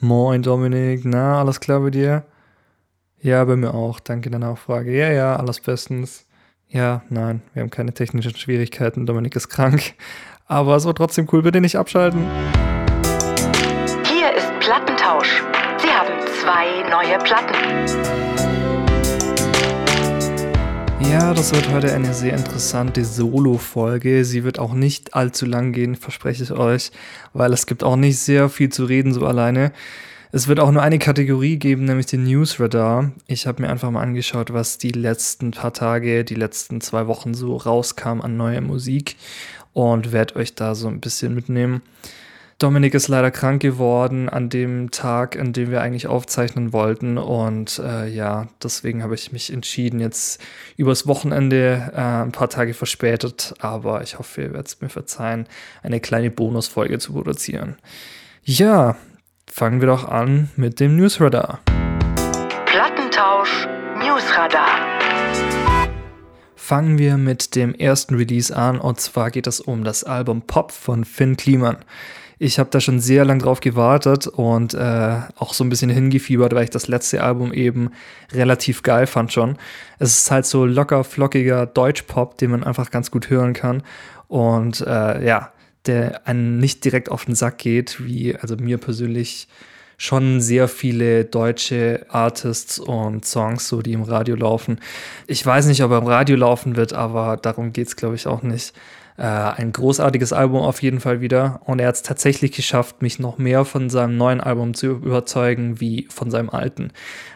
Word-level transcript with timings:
Moin 0.00 0.42
Dominik, 0.42 1.04
na, 1.04 1.40
alles 1.40 1.58
klar 1.58 1.80
bei 1.80 1.90
dir? 1.90 2.22
Ja, 3.20 3.44
bei 3.44 3.56
mir 3.56 3.74
auch, 3.74 3.98
danke 3.98 4.30
der 4.30 4.38
Nachfrage. 4.38 4.96
Ja, 4.96 5.10
ja, 5.10 5.34
alles 5.34 5.58
bestens. 5.58 6.24
Ja, 6.68 7.02
nein, 7.08 7.42
wir 7.52 7.62
haben 7.62 7.70
keine 7.70 7.92
technischen 7.92 8.36
Schwierigkeiten, 8.36 9.06
Dominik 9.06 9.34
ist 9.34 9.48
krank. 9.48 9.94
Aber 10.46 10.76
es 10.76 10.84
war 10.84 10.94
trotzdem 10.94 11.26
cool, 11.32 11.42
bitte 11.42 11.60
nicht 11.60 11.76
abschalten. 11.76 12.24
Hier 14.04 14.32
ist 14.36 14.52
Plattentausch. 14.60 15.42
Sie 15.78 15.88
haben 15.88 16.14
zwei 16.40 16.88
neue 16.88 17.18
Platten. 17.18 18.17
Ja, 21.10 21.32
das 21.32 21.52
wird 21.54 21.72
heute 21.72 21.94
eine 21.94 22.12
sehr 22.12 22.34
interessante 22.34 23.02
Solo-Folge. 23.02 24.26
Sie 24.26 24.44
wird 24.44 24.58
auch 24.58 24.74
nicht 24.74 25.14
allzu 25.14 25.46
lang 25.46 25.72
gehen, 25.72 25.96
verspreche 25.96 26.42
ich 26.42 26.52
euch, 26.52 26.90
weil 27.32 27.54
es 27.54 27.64
gibt 27.66 27.82
auch 27.82 27.96
nicht 27.96 28.18
sehr 28.18 28.50
viel 28.50 28.68
zu 28.68 28.84
reden 28.84 29.14
so 29.14 29.24
alleine. 29.26 29.72
Es 30.32 30.48
wird 30.48 30.60
auch 30.60 30.70
nur 30.70 30.82
eine 30.82 30.98
Kategorie 30.98 31.56
geben, 31.56 31.86
nämlich 31.86 32.06
den 32.06 32.24
News 32.24 32.60
Radar. 32.60 33.12
Ich 33.26 33.46
habe 33.46 33.62
mir 33.62 33.70
einfach 33.70 33.90
mal 33.90 34.02
angeschaut, 34.02 34.52
was 34.52 34.76
die 34.76 34.90
letzten 34.90 35.52
paar 35.52 35.72
Tage, 35.72 36.24
die 36.24 36.34
letzten 36.34 36.82
zwei 36.82 37.06
Wochen 37.06 37.32
so 37.32 37.56
rauskam 37.56 38.20
an 38.20 38.36
neuer 38.36 38.60
Musik 38.60 39.16
und 39.72 40.12
werde 40.12 40.36
euch 40.36 40.54
da 40.54 40.74
so 40.74 40.88
ein 40.88 41.00
bisschen 41.00 41.34
mitnehmen. 41.34 41.80
Dominik 42.60 42.92
ist 42.94 43.06
leider 43.06 43.30
krank 43.30 43.62
geworden 43.62 44.28
an 44.28 44.48
dem 44.48 44.90
Tag, 44.90 45.38
an 45.38 45.52
dem 45.52 45.70
wir 45.70 45.80
eigentlich 45.80 46.08
aufzeichnen 46.08 46.72
wollten. 46.72 47.16
Und 47.16 47.78
äh, 47.78 48.08
ja, 48.08 48.48
deswegen 48.60 49.04
habe 49.04 49.14
ich 49.14 49.30
mich 49.30 49.52
entschieden, 49.52 50.00
jetzt 50.00 50.42
übers 50.76 51.06
Wochenende 51.06 51.92
äh, 51.94 52.00
ein 52.00 52.32
paar 52.32 52.50
Tage 52.50 52.74
verspätet, 52.74 53.54
aber 53.60 54.02
ich 54.02 54.18
hoffe, 54.18 54.42
ihr 54.42 54.52
werdet 54.52 54.66
es 54.66 54.80
mir 54.80 54.88
verzeihen, 54.88 55.46
eine 55.84 56.00
kleine 56.00 56.32
Bonusfolge 56.32 56.98
zu 56.98 57.12
produzieren. 57.12 57.76
Ja, 58.42 58.96
fangen 59.48 59.80
wir 59.80 59.86
doch 59.86 60.08
an 60.08 60.50
mit 60.56 60.80
dem 60.80 60.96
Newsradar. 60.96 61.60
Plattentausch 62.66 63.68
Newsradar. 64.00 64.66
Fangen 66.56 66.98
wir 66.98 67.18
mit 67.18 67.54
dem 67.54 67.72
ersten 67.72 68.16
Release 68.16 68.54
an 68.54 68.80
und 68.80 68.98
zwar 68.98 69.30
geht 69.30 69.46
es 69.46 69.60
um 69.60 69.84
das 69.84 70.02
Album 70.02 70.42
Pop 70.42 70.72
von 70.72 71.04
Finn 71.04 71.36
Kliman. 71.36 71.76
Ich 72.40 72.58
habe 72.58 72.70
da 72.70 72.80
schon 72.80 73.00
sehr 73.00 73.24
lang 73.24 73.40
drauf 73.40 73.60
gewartet 73.60 74.28
und 74.28 74.74
äh, 74.74 75.16
auch 75.36 75.54
so 75.54 75.64
ein 75.64 75.70
bisschen 75.70 75.90
hingefiebert, 75.90 76.54
weil 76.54 76.64
ich 76.64 76.70
das 76.70 76.86
letzte 76.86 77.22
Album 77.22 77.52
eben 77.52 77.90
relativ 78.32 78.82
geil 78.82 79.06
fand 79.06 79.32
schon. 79.32 79.56
Es 79.98 80.16
ist 80.16 80.30
halt 80.30 80.46
so 80.46 80.64
locker, 80.64 81.02
flockiger 81.02 81.66
Deutschpop, 81.66 82.38
den 82.38 82.52
man 82.52 82.62
einfach 82.64 82.90
ganz 82.90 83.10
gut 83.10 83.28
hören 83.28 83.54
kann. 83.54 83.82
Und 84.28 84.80
äh, 84.82 85.26
ja, 85.26 85.52
der 85.86 86.28
einen 86.28 86.58
nicht 86.58 86.84
direkt 86.84 87.10
auf 87.10 87.24
den 87.24 87.34
Sack 87.34 87.58
geht, 87.58 88.04
wie 88.04 88.36
also 88.36 88.56
mir 88.56 88.78
persönlich 88.78 89.48
schon 89.96 90.40
sehr 90.40 90.68
viele 90.68 91.24
deutsche 91.24 92.06
Artists 92.08 92.78
und 92.78 93.24
Songs, 93.24 93.68
so 93.68 93.82
die 93.82 93.94
im 93.94 94.02
Radio 94.02 94.36
laufen. 94.36 94.80
Ich 95.26 95.44
weiß 95.44 95.66
nicht, 95.66 95.82
ob 95.82 95.90
er 95.90 95.98
im 95.98 96.06
Radio 96.06 96.36
laufen 96.36 96.76
wird, 96.76 96.92
aber 96.92 97.36
darum 97.36 97.72
geht 97.72 97.88
es, 97.88 97.96
glaube 97.96 98.14
ich, 98.14 98.28
auch 98.28 98.42
nicht. 98.42 98.74
Äh, 99.18 99.22
ein 99.22 99.72
großartiges 99.72 100.32
Album 100.32 100.60
auf 100.60 100.80
jeden 100.80 101.00
Fall 101.00 101.20
wieder. 101.20 101.60
Und 101.64 101.80
er 101.80 101.88
hat 101.88 101.96
es 101.96 102.02
tatsächlich 102.02 102.52
geschafft, 102.52 103.02
mich 103.02 103.18
noch 103.18 103.36
mehr 103.36 103.64
von 103.64 103.90
seinem 103.90 104.16
neuen 104.16 104.40
Album 104.40 104.74
zu 104.74 104.86
überzeugen, 104.86 105.80
wie 105.80 106.06
von 106.08 106.30
seinem 106.30 106.50
alten. 106.50 106.92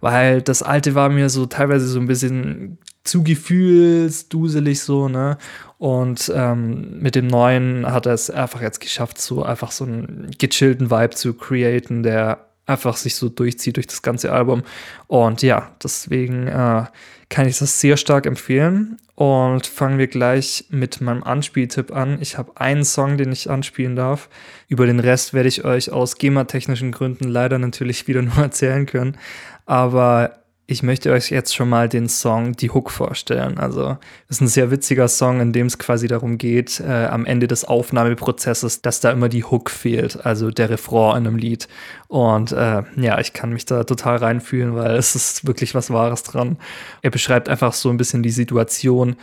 Weil 0.00 0.40
das 0.40 0.62
alte 0.62 0.94
war 0.94 1.10
mir 1.10 1.28
so 1.28 1.44
teilweise 1.44 1.86
so 1.86 2.00
ein 2.00 2.06
bisschen 2.06 2.78
zu 3.04 3.22
gefühlsduselig 3.22 4.80
so, 4.80 5.08
ne? 5.08 5.36
Und 5.76 6.32
ähm, 6.34 6.98
mit 7.00 7.14
dem 7.14 7.26
neuen 7.26 7.84
hat 7.86 8.06
er 8.06 8.14
es 8.14 8.30
einfach 8.30 8.62
jetzt 8.62 8.80
geschafft, 8.80 9.20
so 9.20 9.42
einfach 9.42 9.70
so 9.70 9.84
einen 9.84 10.30
gechillten 10.38 10.90
Vibe 10.90 11.14
zu 11.14 11.34
createn, 11.34 12.02
der 12.02 12.45
einfach 12.66 12.96
sich 12.96 13.14
so 13.14 13.28
durchzieht 13.28 13.76
durch 13.76 13.86
das 13.86 14.02
ganze 14.02 14.32
Album. 14.32 14.62
Und 15.06 15.42
ja, 15.42 15.70
deswegen 15.82 16.48
äh, 16.48 16.84
kann 17.28 17.48
ich 17.48 17.58
das 17.58 17.80
sehr 17.80 17.96
stark 17.96 18.26
empfehlen. 18.26 18.98
Und 19.14 19.66
fangen 19.66 19.98
wir 19.98 20.08
gleich 20.08 20.66
mit 20.68 21.00
meinem 21.00 21.22
Anspieltipp 21.22 21.90
an. 21.90 22.18
Ich 22.20 22.36
habe 22.36 22.52
einen 22.60 22.84
Song, 22.84 23.16
den 23.16 23.32
ich 23.32 23.48
anspielen 23.48 23.96
darf. 23.96 24.28
Über 24.68 24.84
den 24.84 25.00
Rest 25.00 25.32
werde 25.32 25.48
ich 25.48 25.64
euch 25.64 25.90
aus 25.90 26.18
GEMA-technischen 26.18 26.92
Gründen 26.92 27.24
leider 27.24 27.58
natürlich 27.58 28.08
wieder 28.08 28.20
nur 28.22 28.36
erzählen 28.36 28.84
können. 28.84 29.16
Aber 29.64 30.42
ich 30.68 30.82
möchte 30.82 31.12
euch 31.12 31.30
jetzt 31.30 31.54
schon 31.54 31.68
mal 31.68 31.88
den 31.88 32.08
Song 32.08 32.56
Die 32.56 32.70
Hook 32.70 32.90
vorstellen. 32.90 33.58
Also, 33.58 33.98
es 34.28 34.36
ist 34.36 34.40
ein 34.40 34.48
sehr 34.48 34.72
witziger 34.72 35.06
Song, 35.06 35.40
in 35.40 35.52
dem 35.52 35.68
es 35.68 35.78
quasi 35.78 36.08
darum 36.08 36.38
geht, 36.38 36.80
äh, 36.80 37.06
am 37.06 37.24
Ende 37.24 37.46
des 37.46 37.64
Aufnahmeprozesses, 37.64 38.82
dass 38.82 38.98
da 38.98 39.12
immer 39.12 39.28
die 39.28 39.44
Hook 39.44 39.70
fehlt, 39.70 40.26
also 40.26 40.50
der 40.50 40.70
Refrain 40.70 41.18
in 41.18 41.26
einem 41.28 41.36
Lied. 41.36 41.68
Und 42.08 42.50
äh, 42.50 42.82
ja, 42.96 43.20
ich 43.20 43.32
kann 43.32 43.52
mich 43.52 43.64
da 43.64 43.84
total 43.84 44.16
reinfühlen, 44.16 44.74
weil 44.74 44.96
es 44.96 45.14
ist 45.14 45.46
wirklich 45.46 45.76
was 45.76 45.90
Wahres 45.90 46.24
dran. 46.24 46.58
Er 47.00 47.10
beschreibt 47.10 47.48
einfach 47.48 47.72
so 47.72 47.88
ein 47.88 47.96
bisschen 47.96 48.24
die 48.24 48.30
Situation, 48.30 49.14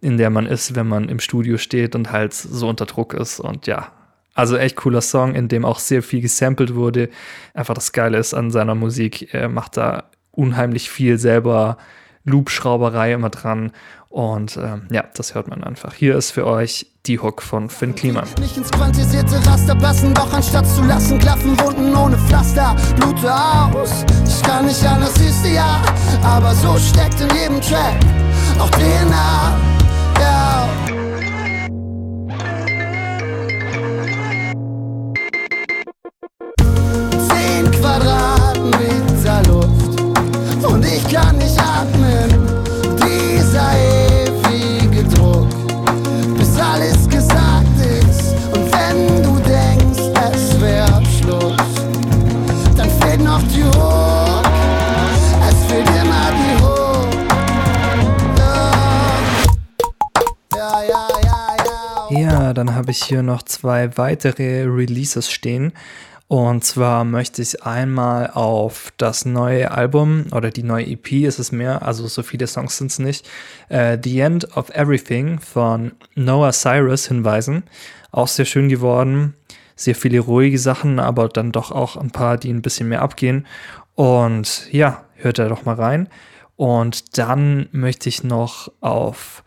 in 0.00 0.18
der 0.18 0.30
man 0.30 0.46
ist, 0.46 0.76
wenn 0.76 0.86
man 0.86 1.08
im 1.08 1.18
Studio 1.18 1.58
steht 1.58 1.96
und 1.96 2.12
halt 2.12 2.32
so 2.32 2.68
unter 2.68 2.86
Druck 2.86 3.14
ist. 3.14 3.40
Und 3.40 3.66
ja, 3.66 3.90
also 4.34 4.56
echt 4.56 4.76
cooler 4.76 5.00
Song, 5.00 5.34
in 5.34 5.48
dem 5.48 5.64
auch 5.64 5.80
sehr 5.80 6.02
viel 6.04 6.20
gesampelt 6.20 6.76
wurde. 6.76 7.08
Einfach 7.54 7.74
das 7.74 7.90
Geile 7.90 8.18
ist 8.18 8.34
an 8.34 8.52
seiner 8.52 8.76
Musik. 8.76 9.34
Er 9.34 9.48
macht 9.48 9.76
da 9.76 10.04
unheimlich 10.32 10.90
viel 10.90 11.18
selber 11.18 11.76
Loop-Schrauberei 12.24 13.12
immer 13.12 13.30
dran. 13.30 13.72
Und 14.08 14.58
ähm, 14.58 14.88
ja, 14.90 15.04
das 15.14 15.34
hört 15.34 15.48
man 15.48 15.64
einfach. 15.64 15.94
Hier 15.94 16.16
ist 16.16 16.32
für 16.32 16.46
euch 16.46 16.86
die 17.06 17.18
Hook 17.18 17.42
von 17.42 17.70
Finn 17.70 17.94
Kliman. 17.94 18.28
Nicht 18.38 18.56
ins 18.58 18.70
quantisierte 18.70 19.44
Raster 19.46 19.74
passen, 19.74 20.12
doch 20.12 20.32
anstatt 20.32 20.66
zu 20.66 20.82
lassen, 20.82 21.18
klaffen 21.18 21.58
Wunden 21.58 21.96
ohne 21.96 22.18
Pflaster, 22.18 22.76
Blute 22.96 23.32
aus. 23.32 24.04
Ich 24.26 24.42
kann 24.42 24.66
nicht 24.66 24.84
anders, 24.84 25.14
du 25.14 25.48
ja, 25.48 25.82
aber 26.22 26.54
so 26.54 26.76
steckt 26.78 27.20
in 27.20 27.28
jedem 27.36 27.60
Track 27.60 27.98
auch 28.58 28.70
DNA. 28.70 29.71
Dann 62.54 62.74
habe 62.74 62.90
ich 62.90 63.02
hier 63.02 63.22
noch 63.22 63.42
zwei 63.42 63.96
weitere 63.96 64.64
Releases 64.64 65.30
stehen. 65.30 65.72
Und 66.28 66.64
zwar 66.64 67.04
möchte 67.04 67.42
ich 67.42 67.62
einmal 67.62 68.30
auf 68.30 68.90
das 68.96 69.26
neue 69.26 69.70
Album 69.70 70.24
oder 70.32 70.50
die 70.50 70.62
neue 70.62 70.86
EP 70.86 71.12
ist 71.12 71.38
es 71.38 71.52
mehr, 71.52 71.86
also 71.86 72.06
so 72.06 72.22
viele 72.22 72.46
Songs 72.46 72.78
sind 72.78 72.90
es 72.90 72.98
nicht, 72.98 73.28
äh, 73.68 73.98
The 74.02 74.20
End 74.20 74.56
of 74.56 74.70
Everything 74.70 75.40
von 75.40 75.92
Noah 76.14 76.52
Cyrus 76.52 77.06
hinweisen. 77.08 77.64
Auch 78.12 78.28
sehr 78.28 78.46
schön 78.46 78.70
geworden. 78.70 79.34
Sehr 79.76 79.94
viele 79.94 80.20
ruhige 80.20 80.58
Sachen, 80.58 81.00
aber 81.00 81.28
dann 81.28 81.52
doch 81.52 81.70
auch 81.70 81.96
ein 81.96 82.10
paar, 82.10 82.38
die 82.38 82.50
ein 82.50 82.62
bisschen 82.62 82.88
mehr 82.88 83.02
abgehen. 83.02 83.46
Und 83.94 84.72
ja, 84.72 85.04
hört 85.16 85.38
da 85.38 85.48
doch 85.48 85.66
mal 85.66 85.74
rein. 85.74 86.08
Und 86.56 87.18
dann 87.18 87.68
möchte 87.72 88.08
ich 88.08 88.24
noch 88.24 88.72
auf 88.80 89.42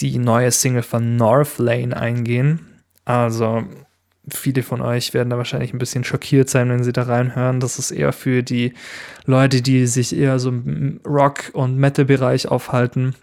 die 0.00 0.18
neue 0.18 0.50
Single 0.50 0.82
von 0.82 1.16
Northlane 1.16 1.96
eingehen. 1.96 2.60
Also 3.04 3.64
viele 4.28 4.62
von 4.62 4.80
euch 4.80 5.12
werden 5.14 5.30
da 5.30 5.36
wahrscheinlich 5.36 5.72
ein 5.72 5.78
bisschen 5.78 6.04
schockiert 6.04 6.48
sein, 6.48 6.70
wenn 6.70 6.84
sie 6.84 6.92
da 6.92 7.02
reinhören. 7.02 7.60
Das 7.60 7.78
ist 7.78 7.90
eher 7.90 8.12
für 8.12 8.42
die 8.42 8.72
Leute, 9.26 9.62
die 9.62 9.86
sich 9.86 10.16
eher 10.16 10.38
so 10.38 10.50
im 10.50 11.00
Rock- 11.06 11.50
und 11.52 11.76
Metal-Bereich 11.76 12.48
aufhalten. 12.48 13.14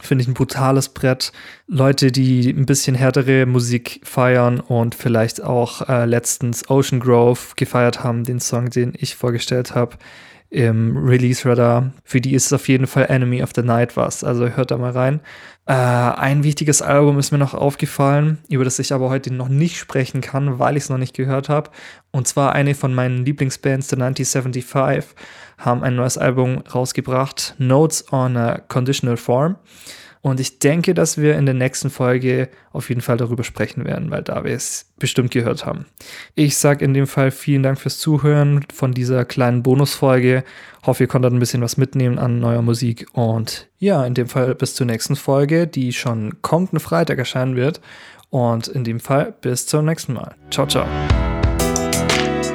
Finde 0.00 0.22
ich 0.22 0.28
ein 0.28 0.34
brutales 0.34 0.88
Brett. 0.88 1.30
Leute, 1.66 2.10
die 2.10 2.48
ein 2.48 2.64
bisschen 2.64 2.94
härtere 2.94 3.44
Musik 3.44 4.00
feiern 4.02 4.58
und 4.58 4.94
vielleicht 4.94 5.42
auch 5.42 5.88
äh, 5.88 6.06
letztens 6.06 6.68
Ocean 6.70 7.00
Grove 7.00 7.40
gefeiert 7.56 8.02
haben, 8.02 8.24
den 8.24 8.40
Song, 8.40 8.70
den 8.70 8.94
ich 8.96 9.14
vorgestellt 9.14 9.74
habe 9.74 9.98
im 10.50 11.06
Release 11.06 11.48
Radar. 11.48 11.92
Für 12.04 12.20
die 12.20 12.34
ist 12.34 12.46
es 12.46 12.52
auf 12.52 12.68
jeden 12.68 12.88
Fall 12.88 13.06
Enemy 13.08 13.42
of 13.42 13.50
the 13.54 13.62
Night 13.62 13.96
was. 13.96 14.24
Also 14.24 14.48
hört 14.48 14.72
da 14.72 14.78
mal 14.78 14.90
rein. 14.90 15.20
Äh, 15.66 15.72
ein 15.72 16.42
wichtiges 16.42 16.82
Album 16.82 17.18
ist 17.20 17.30
mir 17.30 17.38
noch 17.38 17.54
aufgefallen, 17.54 18.38
über 18.48 18.64
das 18.64 18.80
ich 18.80 18.92
aber 18.92 19.08
heute 19.08 19.32
noch 19.32 19.48
nicht 19.48 19.78
sprechen 19.78 20.20
kann, 20.20 20.58
weil 20.58 20.76
ich 20.76 20.84
es 20.84 20.88
noch 20.90 20.98
nicht 20.98 21.14
gehört 21.14 21.48
habe. 21.48 21.70
Und 22.10 22.26
zwar 22.26 22.52
eine 22.52 22.74
von 22.74 22.92
meinen 22.92 23.24
Lieblingsbands, 23.24 23.88
The 23.88 23.96
1975, 23.96 25.14
haben 25.58 25.84
ein 25.84 25.94
neues 25.94 26.18
Album 26.18 26.58
rausgebracht, 26.74 27.54
Notes 27.58 28.12
on 28.12 28.36
a 28.36 28.58
Conditional 28.58 29.16
Form. 29.16 29.56
Und 30.22 30.38
ich 30.38 30.58
denke, 30.58 30.92
dass 30.92 31.16
wir 31.16 31.36
in 31.36 31.46
der 31.46 31.54
nächsten 31.54 31.88
Folge 31.88 32.50
auf 32.72 32.90
jeden 32.90 33.00
Fall 33.00 33.16
darüber 33.16 33.42
sprechen 33.42 33.84
werden, 33.86 34.10
weil 34.10 34.22
da 34.22 34.44
wir 34.44 34.52
es 34.52 34.86
bestimmt 34.98 35.30
gehört 35.30 35.64
haben. 35.64 35.86
Ich 36.34 36.58
sage 36.58 36.84
in 36.84 36.92
dem 36.92 37.06
Fall 37.06 37.30
vielen 37.30 37.62
Dank 37.62 37.80
fürs 37.80 37.98
Zuhören 37.98 38.64
von 38.72 38.92
dieser 38.92 39.24
kleinen 39.24 39.62
Bonusfolge. 39.62 40.44
Hoffe, 40.84 41.04
ihr 41.04 41.08
konntet 41.08 41.32
ein 41.32 41.38
bisschen 41.38 41.62
was 41.62 41.78
mitnehmen 41.78 42.18
an 42.18 42.38
neuer 42.38 42.60
Musik. 42.60 43.06
Und 43.12 43.68
ja, 43.78 44.04
in 44.04 44.14
dem 44.14 44.28
Fall 44.28 44.54
bis 44.54 44.74
zur 44.74 44.86
nächsten 44.86 45.16
Folge, 45.16 45.66
die 45.66 45.92
schon 45.94 46.42
kommenden 46.42 46.80
Freitag 46.80 47.18
erscheinen 47.18 47.56
wird. 47.56 47.80
Und 48.28 48.68
in 48.68 48.84
dem 48.84 49.00
Fall 49.00 49.34
bis 49.40 49.66
zum 49.66 49.86
nächsten 49.86 50.12
Mal. 50.12 50.34
Ciao, 50.50 50.66
ciao. 50.66 50.86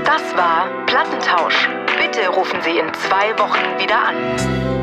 Das 0.06 0.38
war 0.38 0.86
Plattentausch. 0.86 1.68
Bitte 1.98 2.30
rufen 2.30 2.60
Sie 2.62 2.78
in 2.78 2.94
zwei 2.94 3.38
Wochen 3.40 3.82
wieder 3.82 4.08
an. 4.08 4.75